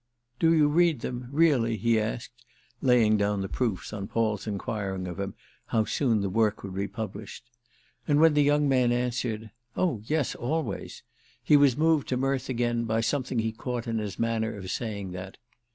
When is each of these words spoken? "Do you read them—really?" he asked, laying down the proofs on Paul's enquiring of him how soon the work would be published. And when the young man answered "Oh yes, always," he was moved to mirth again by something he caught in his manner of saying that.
"Do 0.39 0.51
you 0.51 0.67
read 0.67 1.01
them—really?" 1.01 1.77
he 1.77 1.99
asked, 1.99 2.43
laying 2.81 3.17
down 3.17 3.41
the 3.41 3.47
proofs 3.47 3.93
on 3.93 4.07
Paul's 4.07 4.47
enquiring 4.47 5.07
of 5.07 5.19
him 5.19 5.35
how 5.67 5.85
soon 5.85 6.21
the 6.21 6.27
work 6.31 6.63
would 6.63 6.73
be 6.73 6.87
published. 6.87 7.43
And 8.07 8.19
when 8.19 8.33
the 8.33 8.41
young 8.41 8.67
man 8.67 8.91
answered 8.91 9.51
"Oh 9.77 10.01
yes, 10.03 10.33
always," 10.33 11.03
he 11.43 11.55
was 11.55 11.77
moved 11.77 12.07
to 12.07 12.17
mirth 12.17 12.49
again 12.49 12.85
by 12.85 13.01
something 13.01 13.37
he 13.37 13.51
caught 13.51 13.85
in 13.87 13.99
his 13.99 14.17
manner 14.17 14.57
of 14.57 14.71
saying 14.71 15.11
that. 15.11 15.37